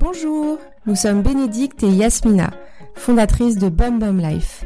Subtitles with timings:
[0.00, 2.50] Bonjour, nous sommes Bénédicte et Yasmina,
[2.94, 4.64] fondatrices de Bum Bum Life.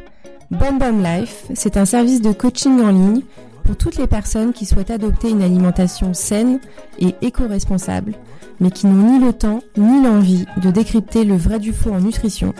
[0.49, 3.21] Bum Bum Life, c'est un service de coaching en ligne
[3.63, 6.59] pour toutes les personnes qui souhaitent adopter une alimentation saine
[6.97, 8.13] et éco-responsable,
[8.59, 11.99] mais qui n'ont ni le temps ni l'envie de décrypter le vrai du faux en
[11.99, 12.55] nutrition,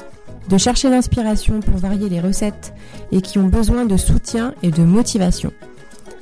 [0.48, 2.76] de chercher l'inspiration pour varier les recettes
[3.12, 5.52] et qui ont besoin de soutien et de motivation.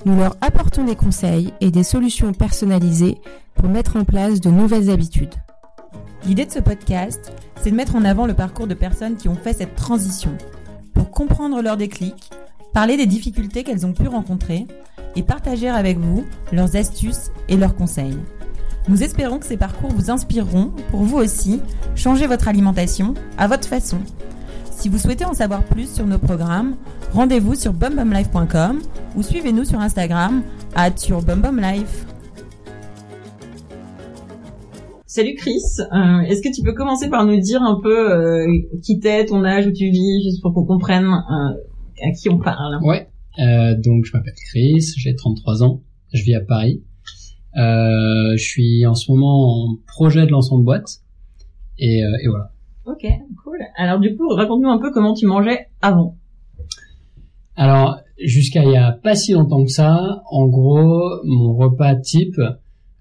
[0.05, 3.21] Nous leur apportons des conseils et des solutions personnalisées
[3.55, 5.34] pour mettre en place de nouvelles habitudes.
[6.26, 7.31] L'idée de ce podcast,
[7.62, 10.38] c'est de mettre en avant le parcours de personnes qui ont fait cette transition
[10.93, 12.31] pour comprendre leur déclic,
[12.73, 14.67] parler des difficultés qu'elles ont pu rencontrer
[15.16, 18.17] et partager avec vous leurs astuces et leurs conseils.
[18.90, 21.62] Nous espérons que ces parcours vous inspireront pour vous aussi
[21.95, 23.99] changer votre alimentation à votre façon.
[24.83, 26.75] Si vous souhaitez en savoir plus sur nos programmes,
[27.13, 28.81] rendez-vous sur bumbumlife.com
[29.15, 30.43] ou suivez-nous sur Instagram
[30.75, 32.05] à sur bumbumlife.
[35.05, 38.45] Salut Chris, euh, est-ce que tu peux commencer par nous dire un peu euh,
[38.84, 42.40] qui t'es, ton âge, où tu vis, juste pour qu'on comprenne euh, à qui on
[42.40, 42.84] parle?
[42.84, 43.07] Ouais,
[43.40, 45.81] euh, donc je m'appelle Chris, j'ai 33 ans,
[46.12, 46.84] je vis à Paris.
[47.55, 50.99] Euh, je suis en ce moment en projet de lancement de boîte
[51.79, 52.52] et, euh, et voilà.
[52.85, 53.05] Ok,
[53.43, 53.59] cool.
[53.77, 56.17] Alors du coup, raconte-nous un peu comment tu mangeais avant.
[57.55, 62.40] Alors jusqu'à il y a pas si longtemps que ça, en gros, mon repas type,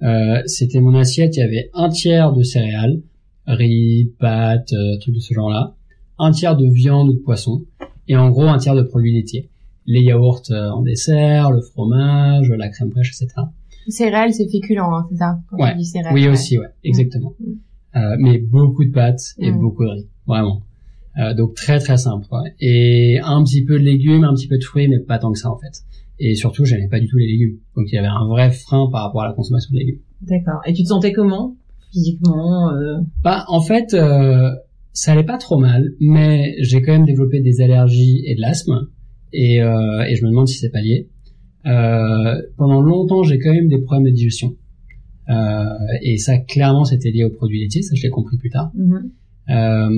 [0.03, 3.01] euh, c'était mon assiette, il y avait un tiers de céréales,
[3.47, 5.75] riz, pâtes, euh, trucs de ce genre-là,
[6.19, 7.63] un tiers de viande ou de poisson,
[8.09, 9.49] et en gros un tiers de produits laitiers.
[9.87, 13.35] Les yaourts euh, en dessert, le fromage, la crème fraîche, etc.
[13.89, 15.73] Céréales, c'est féculent, hein, c'est ça quand Ouais.
[15.73, 16.29] tu dis céréales, Oui ouais.
[16.29, 17.33] aussi, ouais, exactement.
[17.41, 17.53] Mm.
[17.95, 19.59] Euh, mais beaucoup de pâtes et Mm.
[19.61, 20.63] beaucoup de riz, vraiment.
[21.19, 22.27] Euh, donc très très simple.
[22.29, 22.43] quoi.
[22.61, 25.39] Et un petit peu de légumes, un petit peu de fruits, mais pas tant que
[25.39, 25.83] ça en fait.
[26.19, 27.59] Et surtout, j'aimais pas du tout les légumes.
[27.77, 29.99] Donc il y avait un vrai frein par rapport à la consommation de légumes.
[30.23, 30.61] D'accord.
[30.67, 31.57] Et tu te sentais comment?
[31.93, 32.97] Physiquement euh...
[33.23, 34.51] Bah en fait, euh,
[34.95, 38.89] ça allait pas trop mal, mais j'ai quand même développé des allergies et de l'asthme,
[39.35, 41.09] et, euh, et je me demande si c'est pas lié.
[41.67, 44.57] Euh, pendant longtemps, j'ai quand même des problèmes de digestion.
[45.29, 45.65] Euh,
[46.03, 48.71] et ça, clairement, c'était lié aux produits laitiers, ça je l'ai compris plus tard.
[48.75, 49.11] mhm.
[49.51, 49.91] Euh,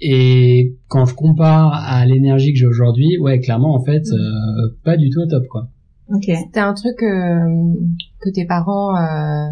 [0.00, 4.96] et quand je compare à l'énergie que j'ai aujourd'hui, ouais, clairement, en fait, euh, pas
[4.96, 5.68] du tout au top, quoi.
[6.08, 6.24] Ok.
[6.24, 7.74] C'était un truc euh,
[8.20, 9.48] que tes parents, euh,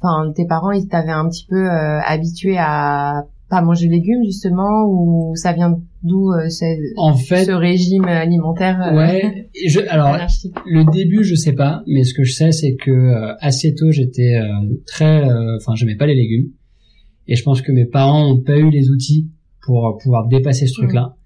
[0.00, 4.24] enfin tes parents, ils t'avaient un petit peu euh, habitué à pas manger de légumes
[4.24, 6.64] justement, ou ça vient d'où euh, ce,
[6.96, 10.16] En fait, ce régime alimentaire euh, ouais, et je, alors,
[10.66, 13.90] le début, je sais pas, mais ce que je sais, c'est que euh, assez tôt,
[13.90, 14.46] j'étais euh,
[14.86, 16.50] très, euh, enfin, j'aimais pas les légumes,
[17.26, 19.28] et je pense que mes parents ont pas eu les outils
[19.66, 21.16] pour pouvoir dépasser ce truc-là,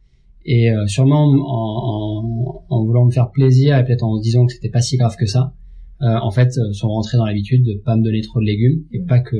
[0.44, 4.47] et euh, sûrement en, en, en voulant me faire plaisir et peut-être en se disant
[4.47, 5.53] que c'était pas si grave que ça,
[6.00, 9.00] euh, en fait, sont rentrés dans l'habitude de pas me donner trop de légumes, et
[9.00, 9.06] Mm.
[9.06, 9.37] pas que,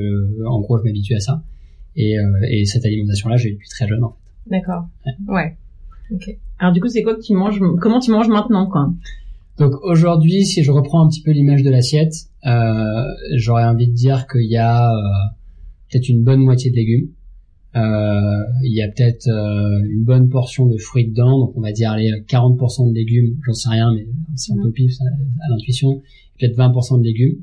[0.47, 1.43] en gros, je m'habitue à ça,
[1.95, 4.03] et, euh, et cette alimentation-là, j'ai eu depuis très jeune.
[4.03, 4.28] En fait.
[4.51, 4.87] D'accord.
[5.27, 5.57] Ouais.
[6.11, 6.37] Ok.
[6.59, 8.93] Alors du coup, c'est quoi que tu manges Comment tu manges maintenant, quoi?
[9.59, 12.15] Donc aujourd'hui, si je reprends un petit peu l'image de l'assiette,
[12.47, 13.05] euh,
[13.37, 14.99] j'aurais envie de dire qu'il y a euh,
[15.91, 17.09] peut-être une bonne moitié de légumes.
[17.77, 21.73] Euh, il y a peut-être euh, une bonne portion de fruits dedans, donc on va
[21.73, 24.07] dire allez 40% de légumes, j'en sais rien, mais
[24.37, 26.01] si on peut au pif à l'intuition,
[26.39, 27.43] peut-être 20% de légumes.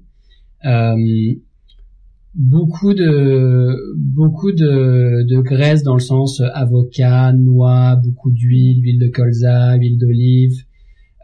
[2.36, 9.00] Beaucoup de beaucoup de, de graisse dans le sens euh, avocat, noix, beaucoup d'huile, huile
[9.00, 10.52] de colza, huile d'olive.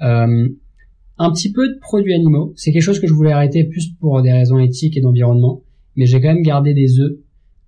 [0.02, 0.48] Euh,
[1.18, 2.54] un petit peu de produits animaux.
[2.56, 5.64] C'est quelque chose que je voulais arrêter plus pour des raisons éthiques et d'environnement,
[5.96, 7.18] mais j'ai quand même gardé des œufs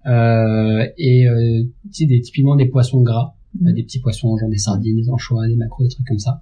[0.05, 1.63] euh, et euh,
[1.99, 3.67] des, typiquement des poissons gras, Mhm.
[3.67, 6.41] euh, des petits poissons genre des sardines, des anchois, des maquereaux, des trucs comme ça.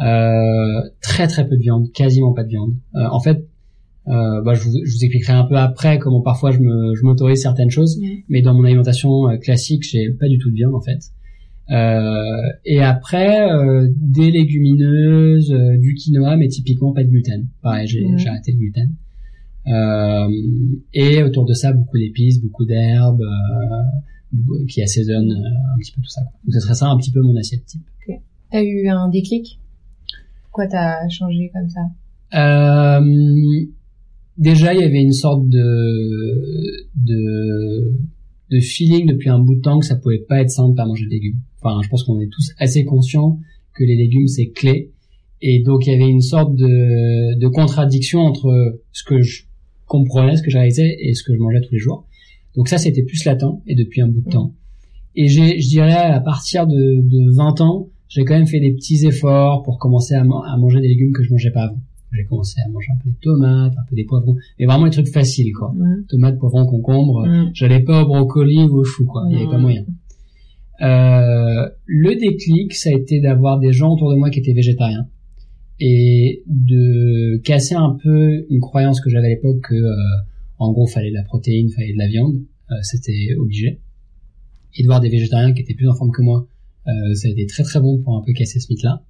[0.00, 2.74] Euh, très très peu de viande, quasiment pas de viande.
[2.94, 3.46] Euh, en fait,
[4.08, 7.02] euh, bah, je, vous, je vous expliquerai un peu après comment parfois je me je
[7.04, 10.74] m'autorise certaines choses, mais dans mon alimentation euh, classique, j'ai pas du tout de viande
[10.74, 11.00] en fait.
[11.70, 17.46] Euh, et après, euh, des légumineuses, euh, du quinoa, mais typiquement pas de gluten.
[17.62, 18.18] Pareil, j'ai Mhm.
[18.18, 18.94] j'ai arrêté le gluten.
[19.66, 20.28] Euh,
[20.94, 26.08] et autour de ça, beaucoup d'épices, beaucoup d'herbes euh, qui assaisonnent un petit peu tout
[26.08, 26.22] ça.
[26.22, 26.32] quoi.
[26.44, 27.82] Donc ce serait ça un petit peu mon assiette type.
[28.50, 29.60] T'as eu un déclic?
[30.44, 31.80] Pourquoi t'as changé comme ça?
[32.34, 33.04] Euh,
[34.38, 37.92] déjà, il y avait une sorte de, de,
[38.50, 40.86] de feeling depuis un bout de temps que ça pouvait pas être simple de pas
[40.86, 41.38] manger de légumes.
[41.60, 43.38] Enfin, je pense qu'on est tous assez conscients
[43.74, 44.92] que les légumes c'est clé.
[45.40, 49.44] Et donc, il y avait une sorte de, de contradiction entre ce que je
[49.86, 52.06] comprenais, ce que je réalisais et ce que je mangeais tous les jours.
[52.56, 54.54] Donc ça, c'était plus latent et depuis un bout de temps.
[55.14, 58.72] Et j'ai, je dirais, à partir de, de 20 ans, j'ai quand même fait des
[58.72, 61.80] petits efforts pour commencer à, à manger des légumes que je mangeais pas avant.
[62.12, 64.90] J'ai commencé à manger un peu des tomates, un peu des poivrons, mais vraiment des
[64.90, 65.74] trucs faciles, quoi.
[66.08, 67.26] Tomates, poivrons, concombres.
[67.52, 69.26] J'allais pas au brocoli ou au chou, quoi.
[69.30, 69.84] Il y avait pas moyen.
[70.80, 75.08] Euh, le déclic, ça a été d'avoir des gens autour de moi qui étaient végétariens
[75.80, 79.94] et de casser un peu une croyance que j'avais à l'époque que, euh,
[80.58, 83.80] en gros, fallait de la protéine, fallait de la viande, euh, c'était obligé.
[84.76, 86.48] Et de voir des végétariens qui étaient plus en forme que moi,
[86.86, 89.04] euh, ça a été très très bon pour un peu casser ce mythe-là.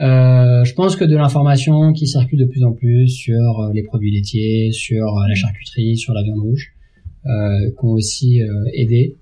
[0.00, 3.82] Euh, je pense que de l'information qui circule de plus en plus sur euh, les
[3.82, 6.72] produits laitiers, sur euh, la charcuterie, sur la viande rouge,
[7.26, 9.16] euh, qui ont aussi euh, aidé.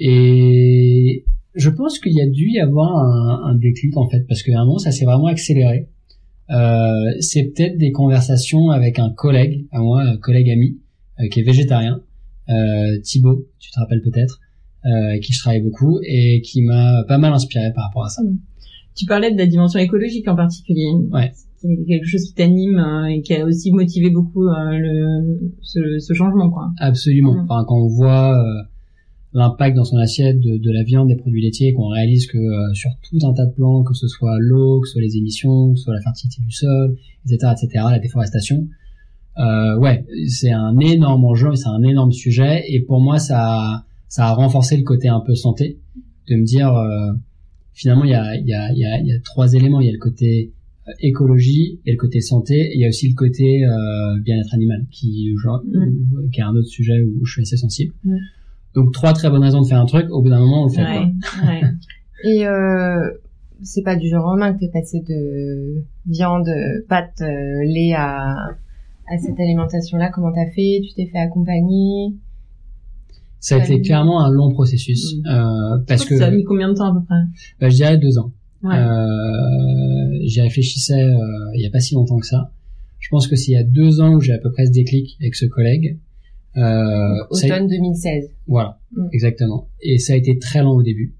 [0.00, 1.24] Et
[1.54, 4.58] je pense qu'il y a dû y avoir un, un déclic en fait, parce qu'à
[4.58, 5.88] un moment ça s'est vraiment accéléré.
[6.50, 10.78] Euh, c'est peut-être des conversations avec un collègue, à moi, un collègue ami,
[11.30, 12.00] qui est végétarien,
[13.04, 14.40] Thibaut, tu te rappelles peut-être,
[15.22, 18.22] qui je travaille beaucoup et qui m'a pas mal inspiré par rapport à ça.
[18.96, 20.92] Tu parlais de la dimension écologique en particulier.
[21.12, 21.32] Ouais.
[21.60, 25.50] Qui est quelque chose qui t'anime euh, et qui a aussi motivé beaucoup euh, le,
[25.62, 26.70] ce, ce changement, quoi.
[26.78, 27.34] Absolument.
[27.34, 27.40] Mm.
[27.48, 28.62] Enfin, quand on voit euh,
[29.32, 32.38] l'impact dans son assiette de, de la viande, des produits laitiers, qu'on réalise que
[32.74, 35.72] sur tout un tas de plans, que ce soit l'eau, que ce soit les émissions,
[35.72, 38.68] que ce soit la fertilité du sol, etc., etc., la déforestation,
[39.80, 42.62] ouais, c'est un énorme enjeu, et c'est un énorme sujet.
[42.68, 45.78] Et pour moi, ça, a- ça a renforcé le côté un peu santé,
[46.28, 46.72] de me dire
[47.74, 49.80] finalement, il y a, il y, a, il y, a, il y a trois éléments.
[49.80, 50.52] Il y a le côté
[50.88, 53.64] euh, écologie, il y a le côté santé, et il y a aussi le côté
[53.64, 55.62] euh, bien-être animal, qui, genre,
[56.32, 57.92] qui est un autre sujet où je suis assez sensible.
[58.74, 60.06] Donc trois très bonnes raisons de faire un truc.
[60.10, 60.82] Au bout d'un moment, on le fait.
[60.82, 61.00] quoi.
[61.46, 61.62] Ouais, ouais.
[62.24, 63.10] Et euh,
[63.62, 66.48] c'est pas du jour au lendemain que t'es passé de viande,
[66.88, 68.34] pâtes, euh, lait à,
[69.06, 70.10] à cette alimentation-là.
[70.12, 70.80] Comment t'as fait?
[70.82, 72.14] Tu t'es fait accompagner?
[73.46, 75.26] Ça a été clairement un long processus Mm.
[75.28, 77.16] euh, parce que Ça a mis combien de temps à peu près?
[77.60, 78.32] Bah, je dirais deux ans.
[78.62, 78.74] Ouais.
[78.76, 81.18] Euh, j'y réfléchissais euh,
[81.54, 82.50] il y a pas si longtemps que ça.
[83.00, 84.72] Je pense que c'est il y a deux ans où j'ai à peu près ce
[84.72, 85.98] déclic avec ce collègue.
[86.56, 88.30] Euh, a- Automne 2016.
[88.46, 89.08] Voilà, Mm.
[89.12, 89.68] exactement.
[89.82, 91.14] Et ça a été très lent au début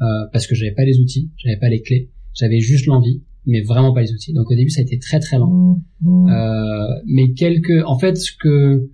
[0.00, 3.60] euh, parce que j'avais pas les outils, j'avais pas les clés, j'avais juste l'envie, mais
[3.62, 4.32] vraiment pas les outils.
[4.32, 5.78] Donc au début ça a été très très lent.
[6.06, 8.88] Euh, mais quelques, en fait, ce que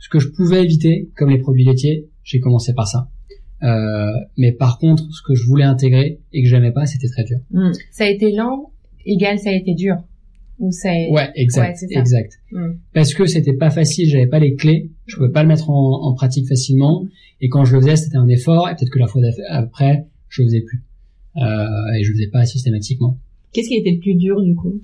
[0.00, 3.08] ce que je pouvais éviter, comme les produits laitiers, j'ai commencé par ça.
[3.62, 7.24] Euh, mais par contre, ce que je voulais intégrer et que j'aimais pas, c'était très
[7.24, 7.38] dur.
[7.50, 7.70] Mm.
[7.92, 8.72] Ça a été lent,
[9.04, 9.96] égal ça a été dur.
[10.58, 11.10] Ou ça a...
[11.10, 12.38] Ouais, exact, Ouais, exact.
[12.50, 12.72] Mm.
[12.94, 16.02] Parce que c'était pas facile, j'avais pas les clés, je pouvais pas le mettre en,
[16.02, 17.04] en pratique facilement.
[17.42, 18.68] Et quand je le faisais, c'était un effort.
[18.70, 20.82] Et peut-être que la fois après, je le faisais plus.
[21.36, 23.18] Euh, et je le faisais pas systématiquement.
[23.52, 24.80] Qu'est-ce qui a été le plus dur du coup?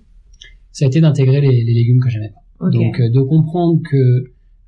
[0.73, 2.71] Ça a été d'intégrer les, les légumes que j'aimais pas.
[2.71, 4.25] Donc euh, de comprendre que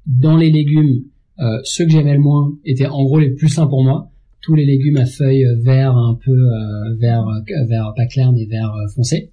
[0.09, 1.03] dans les légumes,
[1.39, 4.11] euh, ceux que j'aimais le moins étaient en gros les plus sains pour moi.
[4.41, 8.33] Tous les légumes à feuilles euh, vert un peu euh, vert euh, vert pas clair
[8.33, 9.31] mais vert euh, foncé.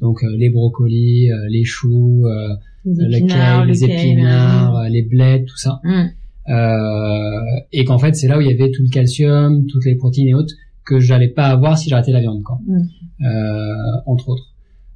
[0.00, 5.44] Donc euh, les brocolis, euh, les choux, euh, les le épinards, les épinards, les bleds,
[5.46, 5.80] tout ça.
[5.84, 6.06] Mm.
[6.48, 9.94] Euh, et qu'en fait c'est là où il y avait tout le calcium, toutes les
[9.96, 12.58] protéines et autres que j'allais pas avoir si j'arrêtais la viande quoi.
[12.66, 12.80] Mm.
[13.24, 14.52] Euh, entre autres.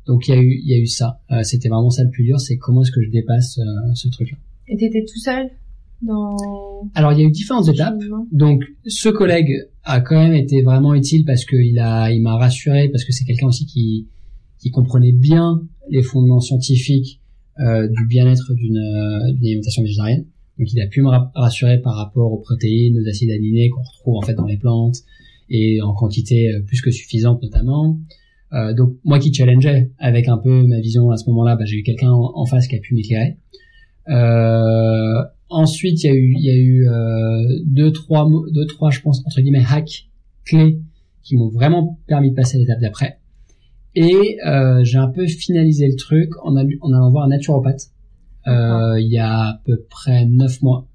[0.07, 1.21] Donc il y a eu il y a eu ça.
[1.31, 4.09] Euh, C'était vraiment ça le plus dur, c'est comment est-ce que je dépasse euh, ce
[4.09, 4.37] truc-là.
[4.69, 5.51] Et t'étais tout seul
[6.03, 6.37] dans
[6.95, 7.99] Alors il y a eu différentes étapes.
[8.33, 9.51] Donc ce collègue
[9.85, 13.25] a quand même été vraiment utile parce qu'il a il m'a rassuré parce que c'est
[13.25, 14.09] quelqu'un aussi qui
[14.61, 17.21] qui comprenait bien les fondements scientifiques
[17.61, 20.25] euh, du bien-être d'une euh, d'une alimentation végétarienne.
[20.59, 23.83] Donc il a pu me ra- rassurer par rapport aux protéines, aux acides aminés qu'on
[23.83, 24.97] retrouve en fait dans les plantes
[25.51, 27.99] et en quantité euh, plus que suffisante notamment.
[28.53, 31.77] Euh, donc moi qui challengeais avec un peu ma vision à ce moment-là, bah, j'ai
[31.77, 33.37] eu quelqu'un en, en face qui a pu m'éclairer.
[34.09, 38.91] Euh, ensuite il y a eu il y a eu euh, deux trois deux trois
[38.91, 40.09] je pense entre guillemets hacks
[40.45, 40.81] clés
[41.23, 43.19] qui m'ont vraiment permis de passer à l'étape d'après.
[43.95, 47.91] Et euh, j'ai un peu finalisé le truc en, allu- en allant voir un naturopathe
[48.47, 50.87] euh, il y a à peu près neuf mois.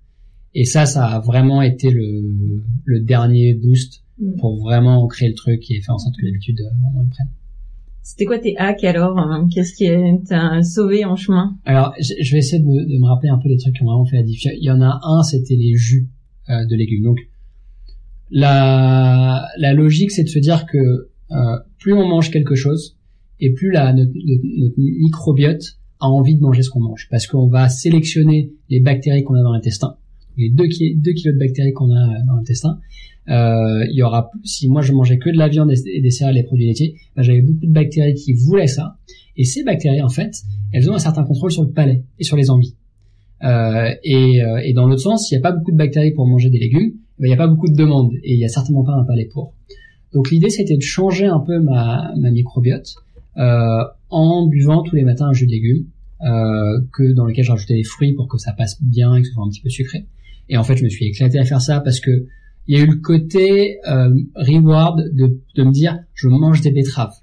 [0.53, 4.35] Et ça, ça a vraiment été le, le dernier boost Mm.
[4.35, 7.29] pour vraiment créer le truc et faire en sorte que l'habitude euh, vraiment le prenne.
[8.01, 9.47] C'était quoi tes hacks alors hein?
[9.53, 9.87] Qu'est-ce qui
[10.27, 11.57] t'a sauvé en chemin?
[11.65, 14.17] Alors, je vais essayer de me, rappeler un peu les trucs qui ont vraiment fait
[14.17, 14.57] la différence.
[14.59, 16.09] Il y en a un, c'était les jus
[16.49, 17.03] euh, de légumes.
[17.03, 17.19] Donc,
[18.31, 22.97] la, logique, c'est de se dire que euh, plus on mange quelque chose,
[23.39, 24.11] et plus la, notre,
[24.77, 27.07] microbiote a envie de manger ce qu'on mange.
[27.09, 29.95] Parce qu'on va sélectionner les bactéries qu'on a dans l'intestin,
[30.37, 32.79] les 2 kilos de bactéries qu'on a dans l'intestin.
[33.29, 36.37] Euh, il y aura, si moi je mangeais que de la viande et des céréales
[36.37, 38.97] et des produits laitiers, ben, j'avais beaucoup de bactéries qui voulaient ça.
[39.37, 40.33] Et ces bactéries, en fait,
[40.73, 42.75] elles ont un certain contrôle sur le palais et sur les envies.
[43.43, 46.27] Euh, et, euh, et dans l'autre sens, s'il n'y a pas beaucoup de bactéries pour
[46.27, 48.83] manger des légumes, il n'y a pas beaucoup de demandes et il n'y a certainement
[48.83, 49.53] pas un palais pour.
[50.13, 52.95] Donc l'idée, c'était de changer un peu ma, ma microbiote
[53.37, 55.85] euh, en buvant tous les matins un jus de légumes
[56.21, 59.27] euh, que dans lequel je rajoutais des fruits pour que ça passe bien et que
[59.27, 60.05] ce soit un petit peu sucré.
[60.49, 62.25] Et en fait, je me suis éclaté à faire ça parce que
[62.69, 66.71] il y a eu le côté euh, reward de, de me dire je mange des
[66.71, 67.15] betteraves.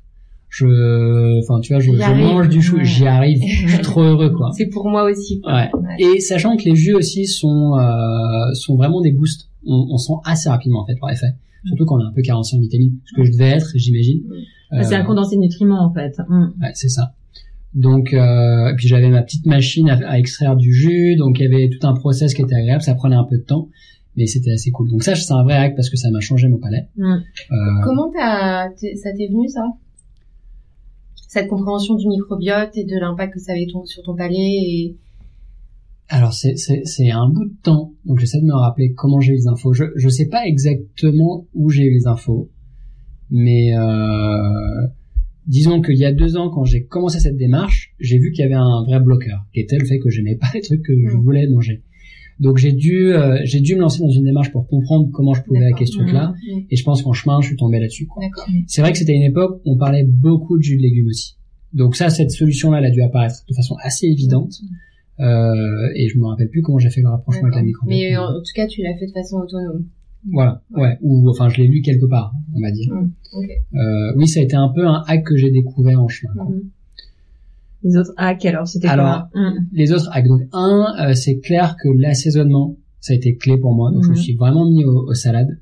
[0.49, 2.25] Je, enfin tu vois, je, je arrive.
[2.25, 2.85] mange du chou, Ouais.
[2.85, 4.51] j'y arrive, je suis trop heureux quoi.
[4.57, 5.41] C'est pour moi aussi.
[5.41, 5.53] quoi.
[5.55, 5.71] Ouais.
[5.75, 5.97] Ouais.
[6.17, 10.15] Et sachant que les jus aussi sont euh, sont vraiment des boosts, on, on sent
[10.25, 11.27] assez rapidement en fait leur effet.
[11.67, 14.23] Surtout quand on est un peu carencé en vitamines, ce que je devais être, j'imagine.
[14.71, 16.15] Ah, C'est un Euh, condensé de nutriments en fait.
[16.29, 16.45] Mm.
[16.63, 17.13] Ouais, c'est ça.
[17.75, 21.43] Donc, euh, et puis j'avais ma petite machine à, à extraire du jus, donc il
[21.43, 23.69] y avait tout un process qui était agréable, ça prenait un peu de temps,
[24.17, 24.89] mais c'était assez cool.
[24.91, 26.89] Donc ça, c'est un vrai hack parce que ça m'a changé mon palais.
[26.99, 27.05] Euh,
[27.85, 29.63] Comment t'as, t'es- ça t'est venu ça?
[31.29, 34.97] Cette compréhension du microbiote et de l'impact que ça avait ton- sur ton palais et
[36.09, 36.55] alors c'est
[37.11, 39.73] un bout de temps, donc j'essaie de me rappeler comment j'ai eu les infos.
[39.73, 42.49] Je je sais pas exactement où j'ai eu les infos,
[43.29, 44.87] mais euh,
[45.49, 48.47] disons qu'il y a deux ans, quand j'ai commencé cette démarche, j'ai vu qu'il y
[48.47, 51.17] avait un vrai bloqueur, qui était le fait que j'aimais pas les trucs que je
[51.17, 51.21] Mm.
[51.23, 51.83] voulais manger.
[52.39, 55.43] Donc j'ai dû euh, j'ai dû me lancer dans une démarche pour comprendre comment je
[55.43, 56.35] pouvais hacker ce truc-là.
[56.71, 58.07] Et je pense qu'en chemin, je suis tombé là-dessus.
[58.07, 58.23] quoi.
[58.23, 58.47] D'accord.
[58.67, 61.37] C'est vrai que c'était une époque où on parlait beaucoup de jus de légumes aussi.
[61.73, 64.53] Donc ça, cette solution-là, elle a dû apparaître de façon assez évidente.
[65.19, 67.99] Euh, et je me rappelle plus comment j'ai fait le rapprochement avec la microbiote.
[67.99, 69.87] Mais en tout cas, tu l'as fait de façon autonome.
[70.31, 70.99] Voilà, ouais.
[71.03, 72.93] Ou enfin, je l'ai lu quelque part, on va dire.
[72.93, 73.11] Mm.
[73.33, 73.51] Ok.
[73.75, 76.33] Euh, oui, ça a été un peu un hack que j'ai découvert en chemin.
[76.35, 76.47] quoi.
[77.87, 77.93] Mhm.
[77.93, 79.67] Les autres hacks alors, c'était Alors, quoi Mm.
[79.73, 80.27] Les autres hacks.
[80.29, 83.91] Donc un, euh, c'est clair que l'assaisonnement, ça a été clé pour moi.
[83.93, 84.21] Donc je me Mhm.
[84.21, 85.59] suis vraiment mis au- aux salades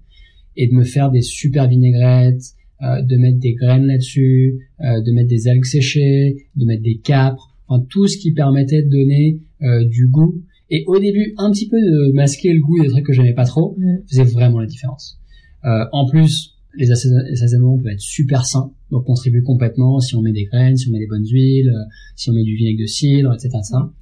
[0.57, 2.43] et de me faire des super vinaigrettes,
[2.83, 6.99] euh, de mettre des graines là-dessus, euh, de mettre des algues séchées, de mettre des
[6.99, 10.35] capres, enfin tout ce qui permettait de donner euh, du goût.
[10.71, 13.45] Et au début, un petit peu de masquer le goût des trucs que j'aimais pas
[13.45, 13.97] trop, Mm.
[14.09, 15.19] faisait vraiment la différence.
[15.65, 20.15] Euh, en plus, les assaison- les assaisonnements peuvent être super sains, donc contribuent complètement si
[20.17, 21.85] on met des graines, si on met des bonnes huiles, euh,
[22.17, 23.51] si on met du vinaigre de cidre, etc.
[23.63, 23.93] Ça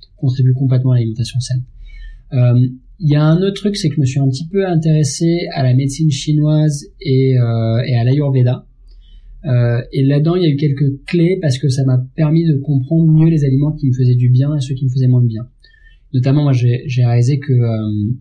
[0.54, 1.62] complètement à l'alimentation saine.
[2.32, 2.68] Euh,
[3.04, 5.48] Il y a un autre truc, c'est que je me suis un petit peu intéressé
[5.54, 8.64] à la médecine chinoise et, euh, et à l'ayurveda.
[9.44, 12.58] Euh, et là-dedans, il y a eu quelques clés parce que ça m'a permis de
[12.58, 15.20] comprendre mieux les aliments qui me faisaient du bien et ceux qui me faisaient moins
[15.20, 15.48] de bien.
[16.14, 18.12] Notamment, moi, j'ai j'ai réalisé que euh,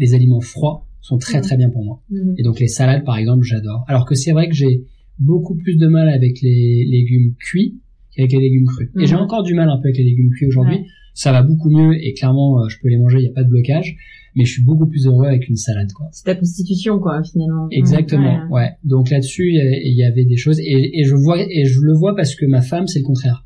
[0.00, 2.02] les aliments froids sont très très bien pour moi.
[2.10, 2.34] Mhm.
[2.38, 3.84] Et donc les salades, par exemple, j'adore.
[3.88, 4.84] Alors que c'est vrai que j'ai
[5.18, 7.78] beaucoup plus de mal avec les légumes cuits
[8.16, 8.88] qu'avec les légumes crus.
[9.00, 10.76] Et j'ai encore du mal un peu avec les légumes cuits aujourd'hui.
[10.76, 10.86] Ouais.
[11.14, 13.44] Ça va beaucoup mieux et clairement, euh, je peux les manger, il n'y a pas
[13.44, 13.96] de blocage.
[14.36, 16.08] Mais je suis beaucoup plus heureux avec une salade, quoi.
[16.10, 17.68] C'est ta constitution quoi finalement.
[17.70, 18.62] Exactement, Ouais.
[18.62, 18.70] ouais.
[18.82, 22.16] Donc là-dessus, il y avait des choses et, et je vois et je le vois
[22.16, 23.44] parce que ma femme, c'est le contraire.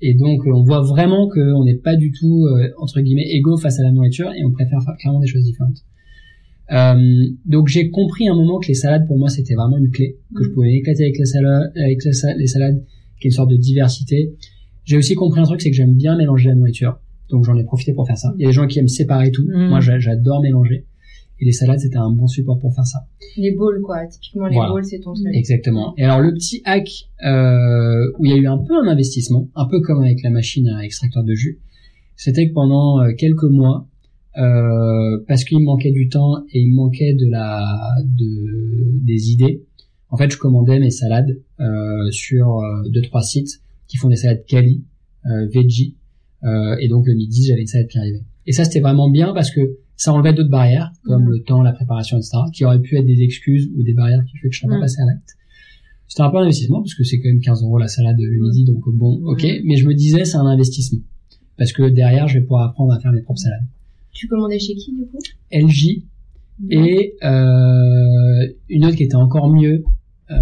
[0.00, 3.56] Et donc, euh, on voit vraiment qu'on n'est pas du tout, euh, entre guillemets, égaux
[3.56, 5.78] face à la nourriture et on préfère faire clairement des choses différentes.
[6.72, 9.90] Euh, donc, j'ai compris à un moment que les salades, pour moi, c'était vraiment une
[9.90, 12.84] clé, que je pouvais m'éclater avec, la salade, avec la les salades,
[13.20, 14.34] qui est une sorte de diversité.
[14.84, 16.98] J'ai aussi compris un truc, c'est que j'aime bien mélanger la nourriture.
[17.28, 18.32] Donc, j'en ai profité pour faire ça.
[18.38, 19.44] Il y a des gens qui aiment séparer tout.
[19.46, 19.68] Mm.
[19.68, 20.86] Moi, j'a- j'adore mélanger.
[21.42, 22.98] Et les salades, c'était un bon support pour faire ça.
[23.36, 24.06] Les bowls, quoi.
[24.06, 24.70] Typiquement, les Voilà.
[24.72, 25.26] bowls, c'est ton truc.
[25.32, 25.94] Exactement.
[25.96, 26.86] Et alors le petit hack
[27.24, 30.28] euh, où il y a eu un peu un investissement, un peu comme avec la
[30.30, 31.58] machine à extracteur de jus,
[32.16, 33.88] c'était que pendant euh, quelques mois,
[34.36, 37.64] euh, parce qu'il me manquait du temps et il me manquait de la
[38.04, 39.64] de des idées,
[40.08, 44.16] en fait je commandais mes salades euh, sur euh, deux trois sites qui font des
[44.16, 44.84] salades quali,
[45.26, 45.96] euh, veggie,
[46.44, 48.22] euh, et donc le midi j'avais une salade qui arrivait.
[48.46, 51.72] Et ça c'était vraiment bien parce que ça enlevait d'autres barrières comme le temps, la
[51.72, 54.60] préparation, etc., qui auraient pu être des excuses ou des barrières qui fait que je
[54.60, 55.36] serais pas passé à l'acte.
[56.06, 58.40] C'était un peu un investissement parce que c'est quand même 15 euros la salade le
[58.40, 59.44] midi, donc bon, ok.
[59.64, 61.00] Mais je me disais c'est un investissement
[61.58, 63.66] parce que derrière je vais pouvoir apprendre à faire mes propres salades.
[64.12, 65.18] Tu commandais chez qui, du coup?
[65.52, 66.02] LG
[66.70, 69.82] et euh, une autre qui était encore mieux.
[70.30, 70.36] Euh...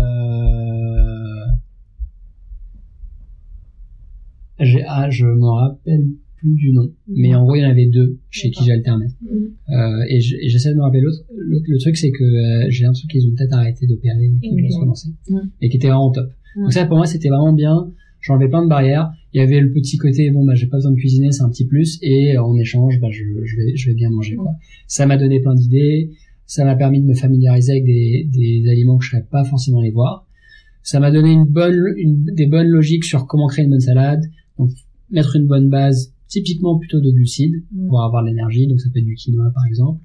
[4.61, 6.07] j'ai- Ah, je m'en rappelle
[6.37, 9.09] plus du nom, mais en gros il y en avait deux chez qui j'alternais.
[9.23, 9.51] Mhm.
[9.71, 11.25] Euh, et je- et j'essaie de me rappeler l'autre.
[11.37, 14.61] Le truc c'est que euh, j'ai l'impression qu'ils ont peut-être arrêté d'opérer qu'ils Ok.
[14.63, 15.39] vont se relancer, Mm.
[15.61, 16.31] et qui était vraiment top.
[16.57, 17.91] Donc ça pour moi c'était vraiment bien.
[18.21, 19.11] J'enlevais plein de barrières.
[19.33, 21.49] Il y avait le petit côté bon bah j'ai pas besoin de cuisiner, c'est un
[21.51, 24.53] petit plus, et euh, en échange bah je, je vais je vais bien manger quoi.
[24.87, 26.11] Ça m'a donné plein d'idées.
[26.47, 29.83] Ça m'a permis de me familiariser avec des, des aliments que je serais pas forcément
[29.83, 30.25] les voir.
[30.83, 34.23] Ça m'a donné une bonne, une, des bonnes logiques sur comment créer une bonne salade.
[34.59, 34.71] Donc,
[35.11, 37.89] mettre une bonne base, typiquement plutôt de glucides, Mm.
[37.89, 38.67] pour avoir de l'énergie.
[38.67, 40.01] Donc, ça peut être du quinoa, par exemple.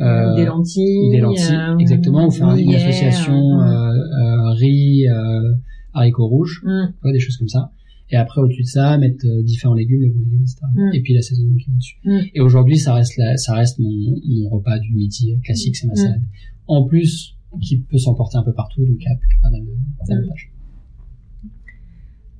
[0.00, 1.10] Euh, des lentilles.
[1.10, 2.28] des lentilles, euh, exactement.
[2.28, 5.52] Ou faire une association euh, euh, euh, riz, euh,
[5.94, 6.92] haricots rouges, mm.
[7.04, 7.70] ouais, des choses comme ça.
[8.10, 10.60] Et après, au-dessus de ça, mettre euh, différents légumes, les bons légumes, etc.
[10.74, 10.90] Mm.
[10.94, 11.96] Et puis l'assaisonnement qui va au-dessus.
[12.04, 12.18] Mm.
[12.34, 15.94] Et aujourd'hui, ça reste la, ça reste mon, mon repas du midi classique, c'est ma
[15.94, 15.96] Mm.
[15.96, 16.22] salade.
[16.66, 20.06] En plus, qui peut s'emporter un peu partout, donc il y a pas mal de-
[20.08, 20.50] d'avantages.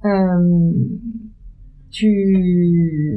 [0.05, 0.73] Euh,
[1.91, 3.17] tu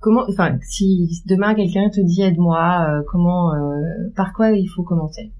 [0.00, 3.82] comment enfin si demain quelqu'un te dit aide-moi euh, comment euh,
[4.16, 5.30] par quoi il faut commencer?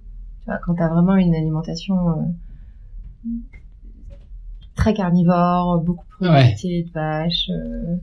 [0.41, 2.23] Tu vois quand t'as vraiment une alimentation euh,
[4.93, 6.55] très carnivore beaucoup de Ouais.
[6.63, 7.97] de vache euh,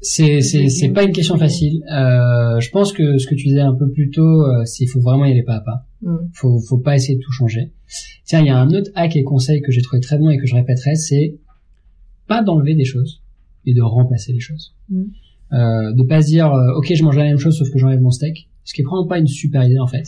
[0.00, 1.82] C'est c'est c'est pas une question facile.
[1.90, 5.00] Euh, je pense que ce que tu disais un peu plus tôt, euh, c'est faut
[5.00, 5.86] vraiment y aller pas à pas.
[6.02, 6.16] hmm.
[6.34, 7.72] Faut faut pas essayer de tout changer.
[8.24, 10.38] Tiens, il y a un autre hack et conseil que j'ai trouvé très bon et
[10.38, 11.36] que je répéterai, c'est
[12.26, 13.22] pas d'enlever des choses,
[13.64, 14.74] mais de remplacer les choses.
[14.88, 15.02] Mm.
[15.52, 18.00] Euh, de pas se dire euh, ok je mange la même chose sauf que j'enlève
[18.00, 20.06] mon steak, ce qui est vraiment pas une super idée en fait,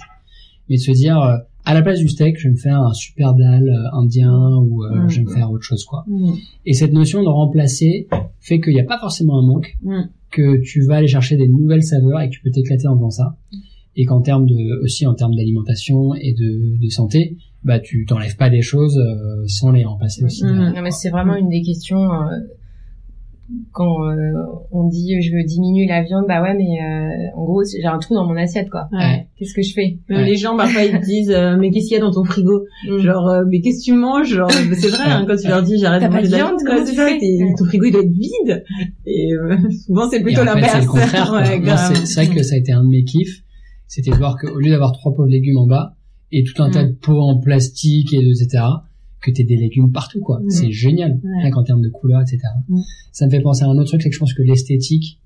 [0.68, 1.18] mais de se dire
[1.64, 4.84] à la place du steak je vais me faire un super dal euh, indien ou
[4.84, 5.08] euh, Mm.
[5.08, 6.04] je vais me faire autre chose quoi.
[6.06, 6.32] Mm.
[6.66, 8.06] Et cette notion de remplacer
[8.40, 10.02] fait qu'il n'y a pas forcément un manque, Mm.
[10.30, 13.10] que tu vas aller chercher des nouvelles saveurs et que tu peux t'éclater en faisant
[13.10, 13.36] ça.
[13.96, 18.36] Et qu'en termes de, aussi en termes d'alimentation et de, de santé, bah tu t'enlèves
[18.36, 20.42] pas des choses euh, sans les remplacer aussi.
[20.44, 22.26] Non mais c'est vraiment une des questions euh,
[23.72, 24.32] quand euh,
[24.72, 27.98] on dit je veux diminuer la viande bah ouais mais euh, en gros j'ai un
[27.98, 29.28] trou dans mon assiette quoi Ouais.
[29.38, 29.98] qu'est-ce que je fais?
[30.08, 30.24] Ouais.
[30.24, 32.64] les gens parfois ils te disent euh, mais qu'est-ce qu'il y a dans ton frigo?
[32.88, 32.98] Mm.
[32.98, 34.34] genre euh, mais qu'est-ce que tu manges?
[34.34, 36.84] Genre c'est vrai hein, quand tu leur dis j'arrête de manger de la viande, ouais,
[36.84, 37.18] tu fais?
[37.18, 37.54] Ouais.
[37.58, 38.64] ton frigo il doit être vide
[39.06, 41.28] et euh, souvent c'est Et plutôt l'inverse le contraire.
[41.28, 41.40] quoi.
[41.42, 41.92] ouais, Moi, grave.
[41.94, 43.42] c'est c'est vrai que ça a été un de mes kiffs,
[43.86, 45.96] c'était de voir qu'au lieu d'avoir trois pauvres légumes en bas
[46.32, 46.72] et tout un Mm.
[46.72, 48.64] tas de pots en plastique et de- etc.,
[49.24, 50.40] que t'aies des légumes partout quoi.
[50.40, 50.50] Mm.
[50.50, 52.40] C'est génial, rien qu'en termes de couleurs, etc.
[52.68, 52.80] Mm.
[53.12, 55.18] Ça me fait penser à un autre truc, c'est que je pense que l'esthétique,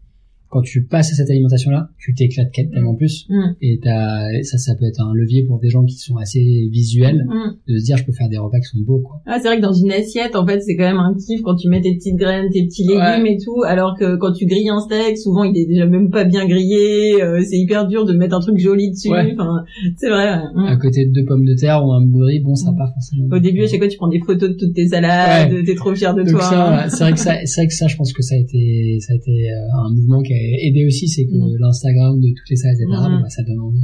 [0.51, 3.27] quand tu passes à cette alimentation-là, tu t'éclates tellement plus.
[3.29, 3.43] Mm.
[3.61, 7.27] Et t'as, ça, ça peut être un levier pour des gens qui sont assez visuels,
[7.29, 7.57] Mm.
[7.73, 9.21] de se dire je peux faire des repas qui sont beaux quoi.
[9.27, 11.55] Ah, c'est vrai que dans une assiette, en fait, c'est quand même un kiff quand
[11.57, 14.71] tu mets tes petites graines, tes petits légumes et tout, alors que quand tu grilles
[14.71, 18.15] un steak, souvent il est déjà même pas bien grillé, euh, c'est hyper dur de
[18.15, 19.35] mettre un truc joli dessus, Ouais.
[19.39, 19.65] enfin,
[19.99, 20.31] c'est vrai.
[20.31, 20.43] ouais.
[20.55, 20.67] Mm.
[20.67, 22.77] À côté de deux pommes de terre ou un riz, bon ça Mm.
[22.77, 23.29] pas forcément.
[23.31, 25.95] Au début, à chaque fois, tu prends des photos de toutes tes salades, t'es trop
[25.95, 26.83] fier de Donc toi.
[26.85, 26.89] hein.
[26.89, 29.13] c'est vrai que ça, c'est vrai que ça, je pense que ça a été, ça
[29.13, 31.57] a été euh, un mouvement qui a aidé aussi, c'est que Mm.
[31.61, 33.81] l'Instagram de toutes les salles, etc., bon, bah, ça donne envie.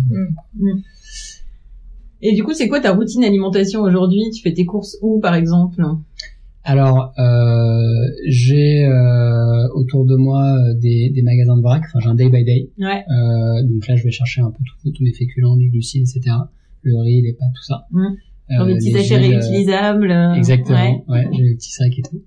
[2.23, 4.23] Et du coup, c'est quoi ta routine alimentation aujourd'hui?
[4.35, 5.83] Tu fais tes courses où, par exemple?
[6.63, 7.83] Alors, euh,
[8.27, 11.83] j'ai euh, autour de moi euh, des, des magasins de vrac.
[11.87, 12.71] Enfin, j'ai un day by day.
[12.79, 13.05] Ouais.
[13.11, 16.35] Euh, donc là, je vais chercher un peu tout- tous mes féculents, mes glucides, etc.
[16.83, 17.85] Le riz, les pâtes, tout ça.
[17.91, 18.07] Mm.
[18.53, 20.11] Euh, des petits sachets euh, réutilisables.
[20.37, 20.79] Exactement.
[20.79, 21.05] ouais.
[21.09, 22.23] Ouais, j'ai les petits sacs et tout.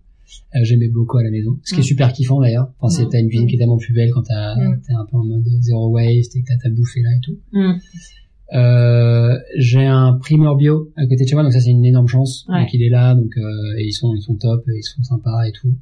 [0.63, 1.59] J'aimais beaucoup à la maison.
[1.63, 2.71] Ce qui est super kiffant d'ailleurs.
[2.79, 5.17] Enfin, c'est t'as une cuisine qui est tellement plus belle quand t'as t'es un peu
[5.17, 7.37] en mode zéro waste et que t'as ta bouffée là et tout.
[8.53, 12.07] Euh, j'ai un primeur bio à côté de chez moi, donc ça c'est une énorme
[12.07, 12.45] chance.
[12.47, 12.61] Ouais.
[12.61, 15.43] Donc il est là, donc euh, et ils sont ils sont top, ils sont sympas
[15.47, 15.73] et tout.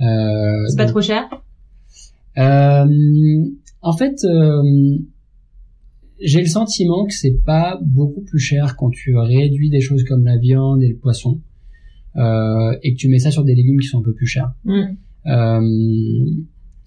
[0.00, 1.24] Euh, C'est pas donc- trop cher?
[3.82, 4.16] En fait,
[6.22, 10.24] j'ai le sentiment que c'est pas beaucoup plus cher quand tu réduis des choses comme
[10.24, 11.40] la viande et le poisson
[12.16, 14.52] euh, et que tu mets ça sur des légumes qui sont un peu plus chers.
[14.64, 14.82] Mm.
[15.26, 15.60] Euh,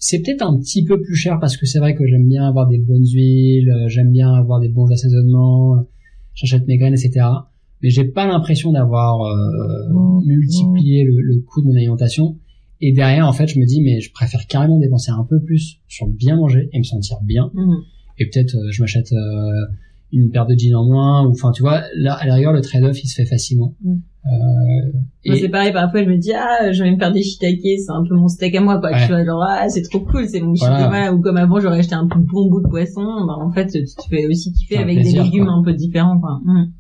[0.06, 2.68] c'est peut-être un petit peu plus cher parce que c'est vrai que j'aime bien avoir
[2.68, 5.82] des bonnes huiles, euh, j'aime bien avoir des bons assaisonnements, euh,
[6.34, 7.26] j'achète mes graines, etc.
[7.82, 12.38] Mais j'ai pas l'impression d'avoir euh, multiplié le, le coût de mon alimentation.
[12.82, 15.80] Et derrière, en fait, je me dis, mais je préfère carrément dépenser un peu plus
[15.88, 17.50] sur bien manger et me sentir bien.
[17.54, 17.76] Mm.
[18.20, 19.14] Et peut-être je m'achète
[20.12, 21.26] une paire de jeans en moins.
[21.26, 23.74] Ou enfin, tu vois, là, à la rigueur, le trade-off, il se fait facilement.
[24.26, 27.60] Euh, et- c'est pareil, parfois je me dis, ah, je vais me faire des shiitake,
[27.62, 28.92] c'est un peu mon steak à moi, quoi.
[28.92, 29.02] Ouais.
[29.06, 31.14] Tu vois, genre, ah, c'est trop cool, c'est mon shiitake, voilà.
[31.14, 34.08] Ou comme avant, j'aurais acheté un bon bout de poisson, bah, en fait, tu te
[34.10, 35.54] fais aussi kiffer avec plaisir, des légumes quoi.
[35.56, 36.40] un peu différents, quoi.
[36.46, 36.72] Mm.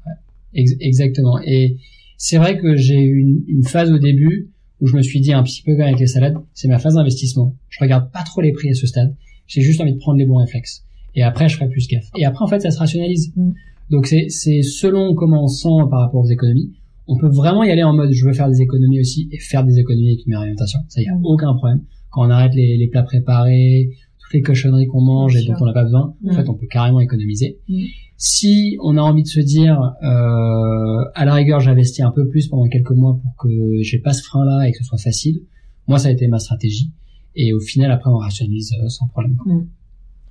[0.55, 1.39] Ex- exactement.
[1.45, 1.77] Et
[2.17, 5.33] c'est vrai que j'ai eu une, une phase au début où je me suis dit
[5.33, 7.55] un petit peu comme avec les salades, c'est ma phase d'investissement.
[7.69, 9.15] Je regarde pas trop les prix à ce stade.
[9.47, 10.83] J'ai juste envie de prendre les bons réflexes.
[11.15, 12.05] Et après, je ferai plus gaffe.
[12.17, 13.33] Et après, en fait, ça se rationalise.
[13.35, 13.51] Mm.
[13.91, 16.71] Donc c'est, c'est selon comment on sent par rapport aux économies.
[17.07, 19.63] On peut vraiment y aller en mode je veux faire des économies aussi et faire
[19.65, 20.79] des économies avec une orientation.
[20.87, 21.25] Ça y a Mm.
[21.25, 21.81] aucun problème.
[22.11, 23.89] Quand on arrête les, les plats préparés,
[24.19, 26.35] toutes les cochonneries qu'on mange et dont on n'a pas besoin, en Mm.
[26.35, 27.57] fait, on peut carrément économiser.
[27.67, 27.81] Mm.
[28.17, 32.47] Si on a envie de se dire, euh, à la rigueur, j'investis un peu plus
[32.47, 33.49] pendant quelques mois pour que
[33.81, 35.41] j'ai pas ce frein-là et que ce soit facile.
[35.87, 36.91] Moi, ça a été ma stratégie.
[37.35, 39.35] Et au final, après, on rationalise euh, sans problème.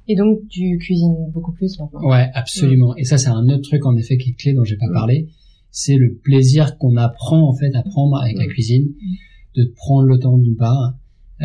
[0.09, 2.01] Et donc, tu cuisines beaucoup plus maintenant.
[2.09, 2.97] Ouais, absolument.
[2.97, 5.29] Et ça, c'est un autre truc en effet qui est clé dont j'ai pas parlé.
[5.73, 8.49] C'est le plaisir qu'on apprend en fait à prendre avec la Mm.
[8.49, 8.89] cuisine,
[9.57, 10.95] de prendre le temps d'une part
[11.41, 11.45] euh,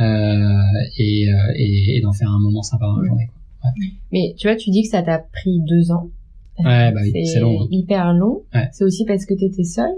[1.00, 3.28] et, euh, et, et d'en faire un moment sympa dans la journée.
[3.62, 3.72] Quoi.
[4.12, 6.10] Mais tu vois, tu dis que ça t'a pris deux ans.
[6.60, 7.62] Ouais, bah oui, c'est long.
[7.64, 7.68] hein.
[7.72, 8.42] hyper long.
[8.54, 8.68] Ouais.
[8.72, 9.90] C'est aussi parce que t'étais seule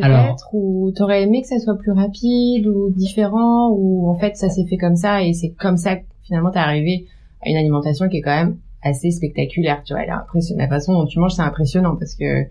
[0.00, 4.36] Alors- peut-être ou t'aurais aimé que ça soit plus rapide ou différent ou en fait
[4.36, 7.06] ça s'est fait comme ça et c'est comme ça que finalement t'es arrivé
[7.44, 11.18] à une alimentation qui est quand même assez spectaculaire tu vois la façon dont tu
[11.18, 12.44] manges c'est impressionnant parce que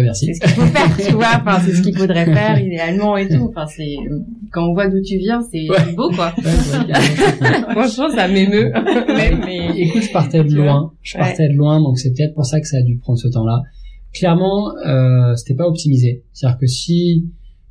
[0.00, 0.34] Merci.
[0.34, 1.26] C'est ce qu'il faut faire, tu vois.
[1.44, 3.48] Enfin, c'est ce qu'il faudrait faire idéalement et tout.
[3.50, 3.94] Enfin, c'est
[4.52, 5.92] quand on voit d'où tu viens, c'est Ouais.
[5.94, 6.30] beau, quoi.
[7.72, 8.72] Franchement, ça m'émeut.
[9.08, 10.92] Mais Écoute, je partais de loin.
[11.02, 11.24] Je Ouais.
[11.24, 13.62] partais de loin, donc c'est peut-être pour ça que ça a dû prendre ce temps-là.
[14.12, 16.22] Clairement, euh, c'était pas optimisé.
[16.32, 17.30] C'est-à-dire que si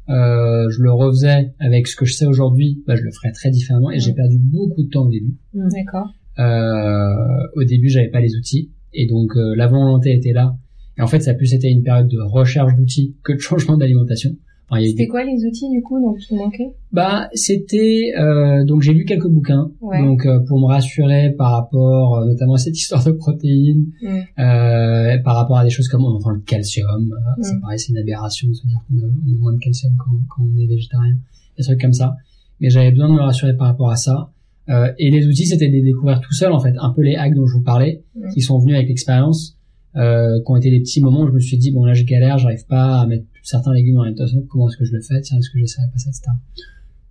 [0.09, 3.49] euh, je le refaisais avec ce que je sais aujourd'hui, bah, je le ferais très
[3.51, 3.91] différemment.
[3.91, 4.15] Et j'ai Mm.
[4.15, 5.35] perdu beaucoup de temps au début.
[5.53, 6.09] d'accord.
[6.39, 10.55] Euh, au début, j'avais pas les outils, et donc euh, la volonté était là.
[10.97, 13.77] Et en fait, ça a plus été une période de recherche d'outils que de changement
[13.77, 14.31] d'alimentation.
[14.69, 18.81] Enfin, C'était des- quoi les outils du coup dont tu manquais Bah, c'était euh, donc
[18.81, 20.01] j'ai lu quelques bouquins, Ouais.
[20.01, 24.19] donc euh, pour me rassurer par rapport, euh, notamment à cette histoire de protéines, Mm.
[24.39, 27.11] euh, par rapport à des choses comme on entend le calcium.
[27.11, 27.61] euh, Ça Mm.
[27.61, 30.11] paraît c'est une aberration de se dire qu'on a, on a moins de calcium quand,
[30.29, 31.15] quand on est végétarien,
[31.57, 32.15] des trucs comme ça.
[32.61, 34.29] Mais j'avais besoin de me rassurer par rapport à ça.
[34.69, 37.15] Euh, et les outils, c'était de les découvrir tout seul en fait, un peu les
[37.15, 38.29] hacks dont je vous parlais, Mm.
[38.33, 39.57] qui sont venus avec l'expérience,
[39.95, 42.05] euh, qui ont été des petits moments où je me suis dit bon là j'ai
[42.05, 45.19] galère, j'arrive pas à mettre certains légumes en alimentation, comment est-ce que je le fais,
[45.21, 46.31] tiens est-ce que j'essaierai pas ça, etc.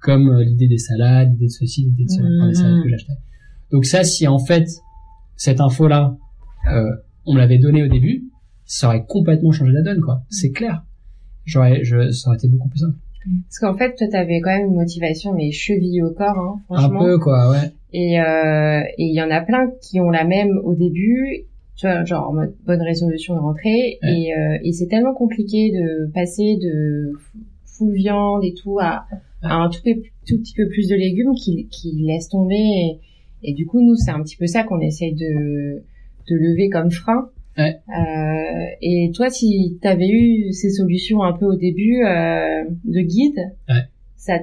[0.01, 2.55] Comme euh, l'idée des salades, l'idée de ceci, l'idée de cela, des Mhm.
[2.55, 3.13] salades que j'achetais.
[3.71, 4.67] Donc ça, si en fait
[5.37, 6.17] cette info-là,
[6.73, 6.91] euh,
[7.27, 8.25] on me l'avait donnée au début,
[8.65, 10.23] ça aurait complètement changé la donne, quoi.
[10.31, 10.85] C'est clair.
[11.45, 12.97] J'aurais, je, ça aurait été beaucoup plus simple.
[13.49, 16.39] Parce qu'en fait, toi, t'avais quand même une motivation, mais cheville au corps,
[16.71, 17.71] hein, Un peu, quoi, ouais.
[17.93, 21.45] Et euh, et il y en a plein qui ont la même au début,
[21.81, 23.99] tu vois, genre en mode bonne résolution de rentrée.
[24.03, 24.09] Ouais.
[24.13, 27.13] Et, euh, et c'est tellement compliqué de passer de
[27.65, 29.07] full viande et tout à,
[29.43, 29.81] à un tout,
[30.27, 32.55] tout petit peu plus de légumes qui, qui laisse tomber.
[32.57, 32.99] Et,
[33.43, 35.83] et du coup, nous, c'est un petit peu ça qu'on essaye de,
[36.29, 37.31] de lever comme frein.
[37.57, 37.79] Ouais.
[37.89, 43.39] Euh, et toi, si t'avais eu ces solutions un peu au début euh, de guide,
[43.69, 43.83] Ouais.
[44.17, 44.39] ça,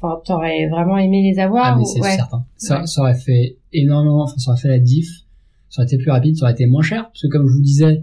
[0.00, 1.64] enfin, t'aurais vraiment aimé les avoir.
[1.66, 2.44] Ah, mais c'est certain.
[2.56, 5.08] Ça, ça aurait fait énormément, enfin, ça aurait fait la diff.
[5.70, 7.04] Ça aurait été plus rapide, ça aurait été moins cher.
[7.04, 8.02] Parce que comme je vous disais,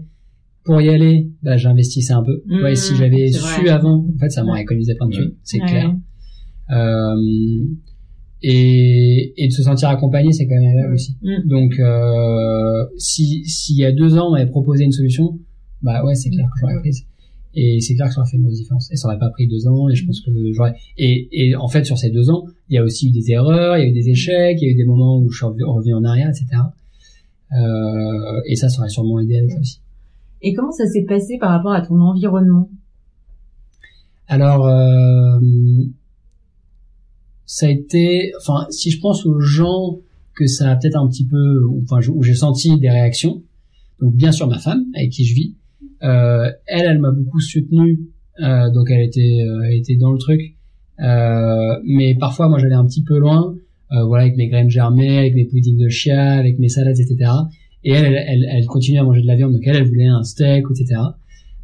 [0.64, 2.42] pour y aller, bah, j'investissais un peu.
[2.46, 3.70] Mmh, ouais, si j'avais c'est su vrai.
[3.70, 5.18] avant, en fait, ça m'aurait économisé plein de Mmh.
[5.18, 5.32] thunes.
[5.42, 5.66] C'est Ouais.
[5.66, 5.94] clair.
[6.70, 7.14] Euh,
[8.42, 11.16] et, et de se sentir accompagné, c'est quand même agréable aussi.
[11.22, 11.48] Mm.
[11.48, 15.38] Donc, euh, si, s'il y a deux ans, on m'avait proposé une solution,
[15.82, 16.80] bah ouais, c'est clair que j'aurais Mm.
[16.80, 17.02] prise.
[17.58, 18.90] Et c'est clair que ça aurait fait une grosse différence.
[18.92, 21.68] Et ça aurait pas pris deux ans, et je pense que j'aurais, et, et en
[21.68, 23.88] fait, sur ces deux ans, il y a aussi eu des erreurs, il y a
[23.88, 26.04] eu des échecs, il y a eu des moments où je suis rev- revenu en
[26.04, 26.44] arrière, etc.
[27.52, 29.80] Euh, et ça, ça aurait sûrement aidé avec ça aussi.
[30.42, 32.68] Et comment ça s'est passé par rapport à ton environnement?
[34.28, 35.38] Alors, euh,
[37.46, 39.98] ça a été, enfin, si je pense aux gens
[40.34, 43.42] que ça a peut-être un petit peu, enfin, où j'ai senti des réactions.
[44.00, 45.54] Donc, bien sûr, ma femme, avec qui je vis,
[46.02, 48.00] euh, elle, elle m'a beaucoup soutenu.
[48.42, 50.40] Euh, donc, elle était, euh, elle était dans le truc.
[51.00, 53.54] Euh, mais parfois, moi, j'allais un petit peu loin.
[53.92, 57.30] Euh, voilà, avec mes graines germées, avec mes puddings de chia, avec mes salades, etc.
[57.84, 59.52] Et elle, elle, elle, elle continuait à manger de la viande.
[59.52, 61.00] Donc, elle, elle voulait un steak, etc.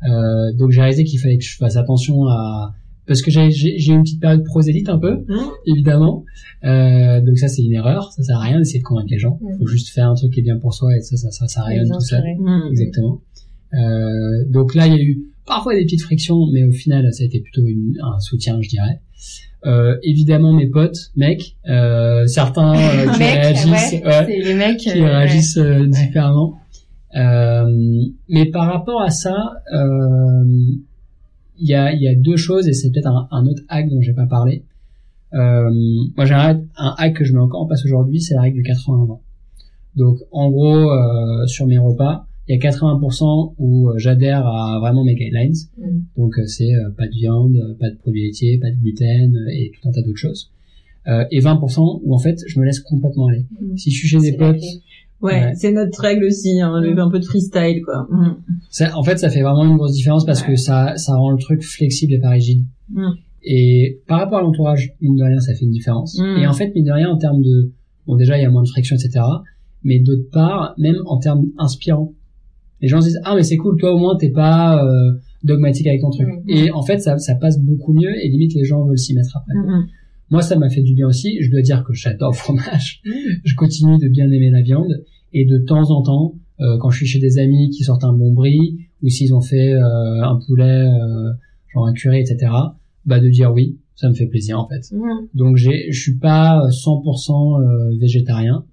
[0.05, 2.75] Euh, donc j'ai réalisé qu'il fallait que je fasse attention à
[3.07, 5.25] parce que j'ai j'ai une petite période prosélite un peu
[5.67, 6.25] évidemment
[6.65, 9.39] euh, donc ça c'est une erreur ça sert à rien d'essayer de convaincre les gens
[9.41, 9.59] Mm.
[9.59, 11.63] faut juste faire un truc qui est bien pour soi et ça ça ça, ça
[11.63, 12.23] rayonne tout seul.
[12.39, 12.69] Mmh.
[12.71, 13.21] exactement
[13.75, 17.23] euh, donc là il y a eu parfois des petites frictions mais au final ça
[17.23, 19.01] a été plutôt une, un soutien je dirais
[19.65, 24.55] euh, évidemment mes potes mecs euh, certains euh, qui Mec, réagissent ouais, ouais, c'est les
[24.55, 26.59] mecs qui euh, réagissent euh, différemment.
[27.15, 27.67] Euh,
[28.29, 29.37] mais par rapport à ça,
[29.75, 30.45] euh,
[31.59, 33.89] il y, a, il y a deux choses, et c'est peut-être un, un autre hack
[33.89, 34.65] dont j'ai pas parlé.
[35.35, 35.71] Euh,
[36.17, 38.63] moi, j'ai un, un hack que je mets encore en place aujourd'hui, c'est la règle
[38.63, 39.19] du 80-20.
[39.97, 44.79] Donc, en gros, euh, sur mes repas, il y a 80% où euh, j'adhère à
[44.81, 45.55] vraiment mes guidelines.
[45.79, 46.01] Mm.
[46.17, 49.71] Donc, euh, c'est euh, pas de viande, pas de produits laitiers, pas de gluten et
[49.73, 50.51] tout un tas d'autres choses.
[51.09, 53.47] Euh, et 20% où en fait, je me laisse complètement aller.
[53.61, 53.77] Mm.
[53.77, 54.57] Si je suis chez des potes.
[55.21, 55.53] Ouais, Ouais.
[55.55, 56.99] c'est notre règle aussi, hein, Mm.
[56.99, 58.07] un peu de freestyle, quoi.
[58.11, 58.37] Mm.
[58.71, 61.39] Ça, en fait, ça fait vraiment une grosse différence parce que ça, ça rend le
[61.39, 62.65] truc flexible et pas rigide.
[63.45, 66.19] Et par rapport à l'entourage, mine de rien, ça fait une différence.
[66.41, 67.73] Et en fait, mine de rien, en termes de,
[68.07, 69.21] bon, déjà, il y a moins de friction, etc.
[69.85, 72.13] Mais d'autre part, même en termes inspirants.
[72.83, 75.13] Les gens se disent, ah, mais c'est cool, toi, au moins, t'es pas, euh,
[75.45, 76.29] dogmatique avec ton truc.
[76.29, 76.51] Mm.
[76.51, 79.37] Et en fait, ça, ça passe beaucoup mieux et limite, les gens veulent s'y mettre
[79.37, 79.55] après.
[79.55, 79.87] Mm.
[80.31, 81.39] Moi, ça m'a fait du bien aussi.
[81.41, 83.01] Je dois dire que j'adore le fromage.
[83.05, 83.11] Mm.
[83.45, 85.05] Je continue de bien aimer la viande.
[85.33, 88.13] Et de temps en temps, euh, quand je suis chez des amis qui sortent un
[88.13, 91.33] bon brie, ou s'ils ont fait euh, un poulet, euh,
[91.73, 92.53] genre un curry, etc.,
[93.05, 94.95] bah de dire oui, ça me fait plaisir en fait.
[94.95, 95.27] Mm.
[95.35, 98.65] Donc j'ai, je suis pas 100% euh, végétarien.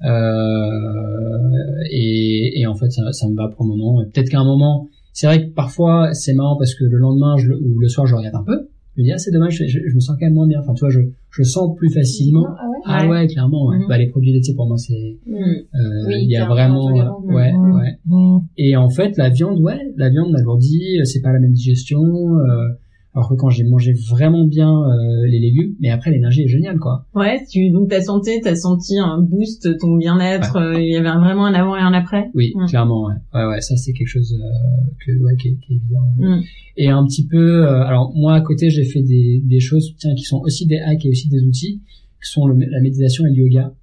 [0.00, 0.06] Mm.
[0.06, 4.02] Euh, et, et en fait, ça, ça me va pour le moment.
[4.12, 7.50] Peut-être qu'à un moment, c'est vrai que parfois c'est marrant parce que le lendemain je,
[7.52, 9.78] ou le soir, je regarde un peu je me dis ah c'est dommage, je, je,
[9.88, 10.58] je me sens quand même moins bien.
[10.60, 12.46] Enfin tu vois, je je sens plus facilement.
[12.58, 12.76] Ah ouais?
[12.84, 13.66] Ah ouais, clairement.
[13.68, 13.78] Ouais.
[13.78, 13.86] Mhm.
[13.88, 15.34] Bah les produits laitiers pour moi c'est Mm.
[15.36, 18.40] euh, Oui, il y a vraiment euh, ouais ouais.
[18.56, 22.00] Et en fait la viande ouais, la viande m'alourdit, euh, c'est pas la même digestion.
[22.00, 22.68] euh,
[23.18, 26.78] alors que quand j'ai mangé vraiment bien euh, les légumes, mais après l'énergie est géniale
[26.78, 27.04] quoi.
[27.16, 31.08] Ouais, tu, donc ta santé, t'as senti un boost, ton bien-être, euh, il y avait
[31.08, 32.30] vraiment un avant et un après?
[32.34, 33.14] Oui, clairement ouais.
[33.34, 36.06] Ouais ouais, ça c'est quelque chose euh, que ouais qui est, qui est évident.
[36.16, 36.42] Mm.
[36.76, 40.22] Et un petit peu alors moi à côté, j'ai fait des des choses tiens qui
[40.22, 41.80] sont aussi des hacks et aussi des outils
[42.22, 43.74] qui sont le- la méditation et le yoga.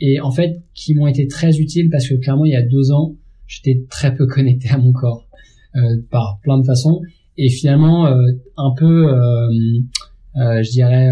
[0.00, 2.90] Et en fait qui m'ont été très utiles parce que clairement il y a deux
[2.90, 3.14] ans
[3.46, 5.28] j'étais très peu connecté à mon corps
[6.10, 7.00] par plein de façons
[7.38, 8.20] et finalement euh,
[8.56, 9.48] un peu euh,
[10.36, 11.10] euh, je dirais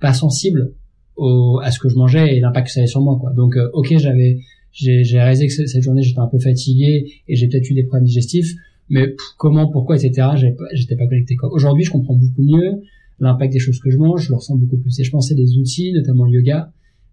[0.00, 0.72] pas sensible
[1.16, 3.32] au, à ce que je mangeais et l'impact que ça avait sur moi quoi.
[3.32, 4.38] Donc ok j'avais
[4.72, 8.06] j'ai réalisé que cette journée j'étais un peu fatigué et j'ai peut-être eu des problèmes
[8.06, 8.54] digestifs
[8.88, 12.80] mais comment pourquoi etc j'avais pas- j'étais pas connecté aujourd'hui je comprends beaucoup mieux
[13.18, 14.98] l'impact des choses que je mange je le ressens beaucoup plus.
[14.98, 16.72] Et je pensais des outils notamment le yoga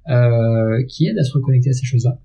[0.09, 2.19] euh, qui aide à se reconnecter à ces choses-là.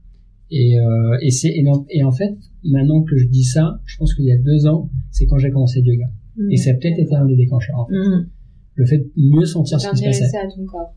[0.55, 3.97] Et, euh, et c'est et, non- et en fait, maintenant que je dis ça, je
[3.97, 6.07] pense qu'il y a deux ans, c'est quand j'ai commencé le yoga.
[6.51, 7.79] Et ça a peut-être été un des déclencheurs.
[7.81, 7.95] En fait.
[7.95, 8.29] Mm.
[8.75, 10.37] Le fait de mieux sentir ce qui se passait.
[10.38, 10.95] À ton corps.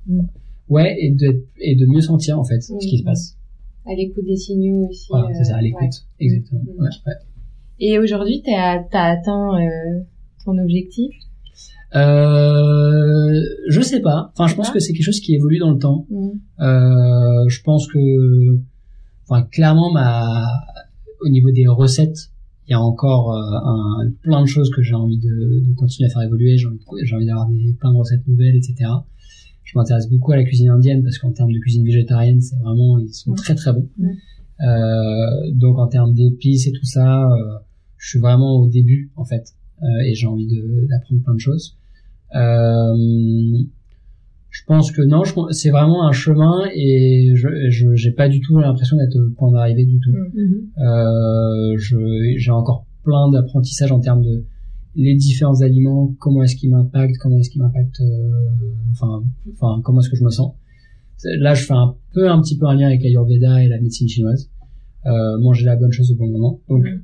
[0.69, 3.05] Ouais, et de et de mieux sentir en fait ce qui se Mhm.
[3.05, 3.37] passe.
[3.85, 5.07] À l'écoute des signaux aussi.
[5.09, 6.25] Voilà, c'est ça, euh, à l'écoute, ouais.
[6.25, 6.61] exactement.
[6.79, 7.13] Ouais, ouais.
[7.79, 10.01] Et aujourd'hui, t'as t'as atteint euh,
[10.43, 11.11] ton objectif?
[11.95, 14.31] Euh, je sais pas.
[14.33, 14.73] Enfin, je pense Ah.
[14.73, 16.05] que c'est quelque chose qui évolue dans le temps.
[16.09, 16.29] Mm.
[16.61, 17.99] Euh, je pense que,
[19.27, 20.45] enfin, clairement, ma,
[21.21, 22.31] au niveau des recettes,
[22.67, 26.09] il y a encore euh, un, plein de choses que j'ai envie de, de continuer
[26.09, 26.57] à faire évoluer.
[26.57, 28.89] J'ai envie, envie d'avoir des plein de recettes nouvelles, etc.
[29.63, 32.97] Je m'intéresse beaucoup à la cuisine indienne parce qu'en termes de cuisine végétarienne, c'est vraiment,
[32.99, 33.89] ils sont très très bons.
[34.61, 37.57] Euh, donc en termes d'épices et tout ça, euh,
[37.97, 40.47] je suis vraiment au début en fait, euh, et j'ai envie
[40.89, 41.77] d'apprendre plein de choses.
[42.35, 43.63] Euh,
[44.57, 48.57] je pense que non, c'est vraiment un chemin et je je- j'ai pas du tout
[48.57, 50.11] l'impression d'être au point d'arrivée du tout.
[50.11, 50.41] Mm.
[50.43, 50.59] Mhm.
[50.87, 51.97] Euh, je
[52.37, 54.45] j'ai encore plein d'apprentissages en termes de
[54.95, 59.99] les différents aliments, comment est-ce qu'ils m'impactent, comment est-ce qu'ils m'impactent, euh, enfin enfin comment
[60.01, 60.53] est-ce que je me sens.
[61.39, 64.07] Là, je fais un peu un petit peu un lien avec l'Ayurveda et la médecine
[64.07, 64.49] chinoise.
[65.05, 66.61] Euh, manger la bonne chose au bon moment.
[66.69, 67.01] Donc Mm.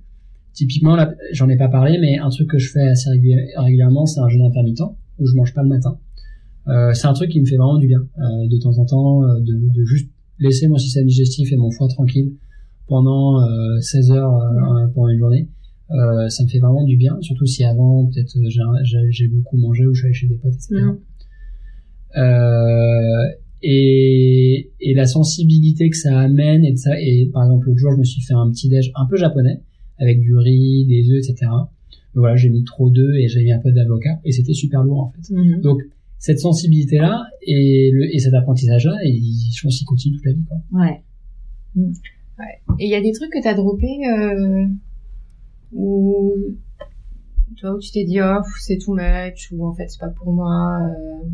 [0.54, 4.06] typiquement, là, j'en ai pas parlé, mais un truc que je fais assez régul- régulièrement,
[4.06, 4.82] c'est un jeûne intermittent
[5.20, 5.98] où je mange pas le matin.
[6.68, 9.24] Euh, c'est un truc qui me fait vraiment du bien euh, de temps en temps,
[9.24, 12.34] euh, de, de juste laisser mon système digestif et mon foie tranquille
[12.88, 15.48] pendant euh, 16 heures euh, pendant une journée.
[15.92, 18.36] Euh, ça me fait vraiment du bien, surtout si avant peut-être
[19.12, 20.76] j'ai- beaucoup mangé ou je suis allé chez des potes, etc.
[22.18, 23.26] Euh,
[23.64, 27.92] et, et la sensibilité que ça amène et de ça et par exemple l'autre jour
[27.94, 29.62] je me suis fait un petit déj un peu japonais
[30.00, 31.46] avec du riz des œufs etc
[32.14, 34.84] mais voilà j'ai mis trop d'œufs et j'ai mis un peu d'avocat et c'était super
[34.84, 35.62] lourd en fait Mhm.
[35.62, 35.84] donc
[36.22, 39.20] cette sensibilité là et le et cet apprentissage là et
[39.54, 40.58] je pense qu'il continue toute la vie quoi.
[40.80, 41.04] Ouais.
[42.80, 44.68] Et il y a des trucs que t'as droppé euh,
[45.72, 46.36] où
[47.56, 50.10] tu vois où tu t'es dit oh c'est too much ou en fait c'est pas
[50.10, 51.28] pour moi euh,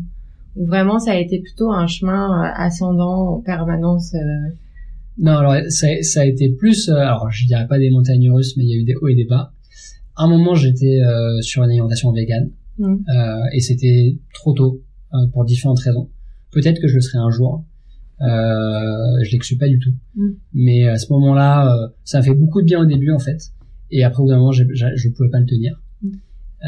[0.56, 4.18] ou vraiment ça a été plutôt un chemin euh, ascendant en permanence euh,
[5.18, 8.56] Non, alors ça, ça a été plus, euh, alors je dirais pas des montagnes russes,
[8.56, 9.52] mais il y a eu des hauts et des bas.
[10.16, 12.96] À un moment, j'étais euh, sur une alimentation végane Mm.
[13.08, 14.82] euh, et c'était trop tôt
[15.14, 16.08] euh, pour différentes raisons.
[16.52, 17.64] Peut-être que je le serai un jour.
[18.20, 18.26] Euh,
[19.22, 19.92] je l'exclus pas du tout.
[20.16, 20.28] Mm.
[20.54, 23.38] Mais à ce moment-là, euh, ça me fait beaucoup de bien au début en fait,
[23.90, 24.64] et après au bout d'un moment, je
[25.10, 25.80] pouvais pas le tenir.
[26.02, 26.10] Mm.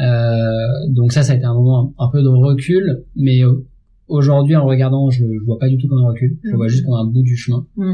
[0.01, 3.65] Euh, donc ça, ça a été un moment un, un peu de recul, mais euh,
[4.07, 6.37] aujourd'hui, en regardant, je le vois pas du tout comme un recul.
[6.43, 7.65] Je le vois juste comme un bout du chemin.
[7.75, 7.93] Mm.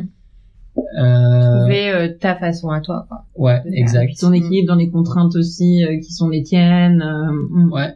[1.01, 4.12] Euh, trouver euh, ta façon à toi quoi ouais, exact.
[4.19, 7.01] Ton équilibre dans les contraintes aussi euh, qui sont les tiennes.
[7.01, 7.32] euh,
[7.65, 7.71] mm.
[7.71, 7.95] Ouais.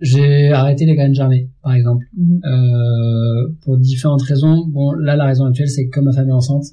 [0.00, 2.40] J'ai arrêté les graines germées, par exemple, Mhm.
[2.44, 4.66] euh, pour différentes raisons.
[4.68, 6.64] Bon, là, la raison actuelle, c'est que comme ma femme est enceinte,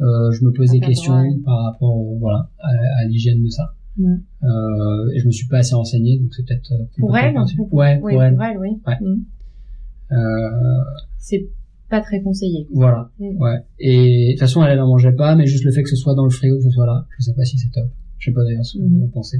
[0.00, 1.36] euh, je me pose Ah, des questions ouais.
[1.44, 2.68] par rapport, au- voilà, à,
[3.00, 3.72] à l'hygiène de ça.
[3.96, 4.14] Mm.
[4.42, 7.98] Euh, et je me suis pas assez renseigné, donc c'est peut-être euh, Pour elle Ouais,
[8.02, 8.36] oui pour elle.
[8.60, 8.98] oui Ouais.
[9.00, 9.24] Mm.
[10.12, 10.84] Euh,
[11.18, 11.48] c'est
[11.88, 13.40] pas très conseillé voilà, Mm.
[13.40, 13.58] ouais.
[13.78, 15.96] Et de toute façon, elle, elle en mangeait pas, mais juste le fait que ce
[15.96, 17.88] soit dans le frigo, que ce soit là, je sais pas si c'est top.
[18.18, 18.98] Je sais pas d'ailleurs ce que Mhm.
[18.98, 19.38] vous en pensez.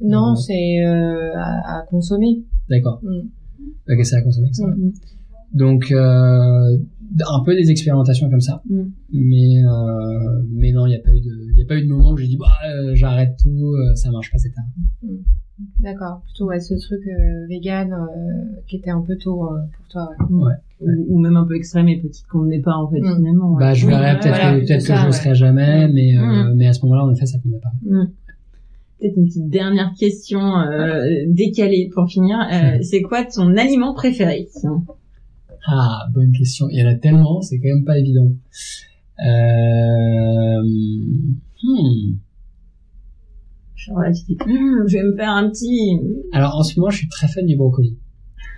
[0.00, 3.00] Non Euh, c'est euh, à, à consommer D'accord.
[3.02, 3.28] Mm.
[3.88, 4.66] Ok, c'est à consommer que ça.
[4.66, 4.92] Mhm.
[5.54, 6.76] Donc euh,
[7.18, 8.82] un peu des expérimentations comme ça, Mm.
[9.12, 11.82] mais euh, mais non, il y a pas eu de il y a pas eu
[11.84, 14.64] de moment où j'ai dit bah euh, j'arrête tout, euh, ça marche pas, c'est tard.
[15.80, 19.88] d'accord plutôt ouais ce truc euh, vegan euh, qui était un peu tôt euh, pour
[19.88, 20.52] toi ouais.
[20.80, 23.16] Ou, ou même un peu extrême et petite qu'on n'est pas en fait Mm.
[23.16, 23.52] finalement.
[23.54, 23.60] ouais.
[23.60, 25.12] Bah je Oui, verrai ouais, peut-être voilà, que plutôt peut-être que ça, je le ouais.
[25.16, 26.54] serai jamais, mais euh, Mm.
[26.56, 27.72] mais à ce moment-là en effet ça convenait pas.
[27.82, 28.06] Mm.
[28.98, 32.38] Peut-être une petite dernière question euh, décalée pour finir.
[32.52, 34.48] Euh, c'est quoi ton aliment préféré
[35.66, 36.66] Ah, bonne question.
[36.70, 38.32] Il y en a tellement, c'est quand même pas évident.
[39.26, 40.62] Euh...
[41.62, 42.16] Hmm.
[43.74, 45.98] Genre là, tu dis, Hum, je vais me faire un petit.
[46.32, 47.96] Alors en ce moment, je suis très fan du brocoli.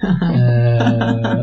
[0.05, 1.43] Euh,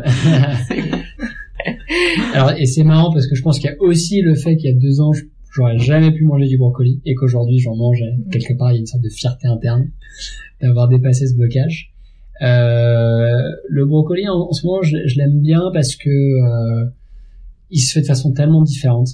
[2.34, 4.70] Alors et c'est marrant parce que je pense qu'il y a aussi le fait qu'il
[4.70, 5.24] y a deux ans, je-
[5.56, 8.72] j'aurais jamais pu manger du brocoli et qu'aujourd'hui j'en mange quelque part.
[8.72, 9.90] Il y a une sorte de fierté interne
[10.60, 11.92] d'avoir dépassé ce blocage.
[12.42, 16.86] Euh, le brocoli en, ce moment, je, l'aime bien parce que euh,
[17.70, 19.08] il se fait de façon tellement différente,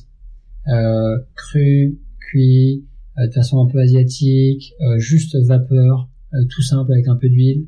[0.68, 2.84] euh, cru, cuit,
[3.18, 6.08] euh, de façon un peu asiatique, euh, juste vapeur,
[6.48, 7.66] tout simple avec un peu d'huile.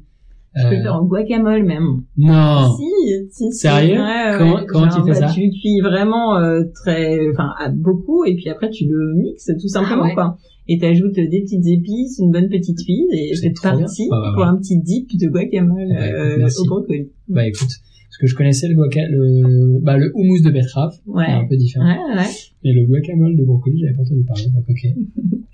[0.57, 2.03] Je peux Euh, le faire en guacamole même.
[2.17, 2.77] non.
[2.77, 2.85] Si,
[3.31, 3.53] si, si.
[3.53, 4.39] Sérieux Ouais, ouais.
[4.39, 8.35] Comment- comment Genre, tu fais bah, ça Tu cuis vraiment euh, très, enfin beaucoup, et
[8.37, 10.15] puis après tu le mixes tout simplement Ah ouais.
[10.15, 10.39] quoi.
[10.69, 14.45] Et t'ajoutes des petites épices, une bonne petite huile, et C'est parti Bah, bah, pour
[14.45, 17.09] un petit dip de guacamole Ah bah, écoute, euh, au brocoli.
[17.29, 21.27] Bah écoute, parce que je connaissais le guaca, le, bah le houmous de betterave, Ouais.
[21.27, 21.85] un peu différent.
[21.85, 22.29] Ouais, ouais.
[22.65, 24.87] Mais le guacamole de brocoli, j'avais pas entendu parler, donc ok.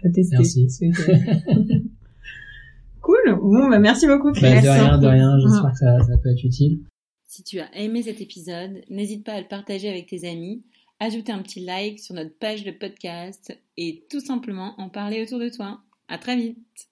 [0.32, 0.68] Merci.
[3.10, 3.38] cool.
[3.40, 6.44] Bon, bah merci beaucoup, Bah, de rien, de rien, j'espère que ça, ça peut être
[6.44, 6.80] utile.
[7.26, 10.62] Si tu as aimé cet épisode, n'hésite pas à le partager avec tes amis,
[10.98, 15.38] ajouter un petit like sur notre page de podcast et tout simplement en parler autour
[15.38, 15.80] de toi.
[16.08, 16.88] À très vite!